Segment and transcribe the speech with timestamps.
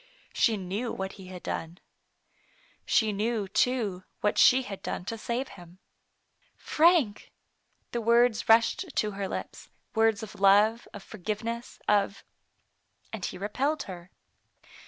[0.33, 1.77] She knew what he had done.
[2.87, 5.77] She knew, too, what she had done to save him."
[6.73, 7.31] Frank!
[7.59, 12.23] *' the words rushed to her lips, words of love, of forgiveness, of
[13.13, 14.09] and he re pelled her.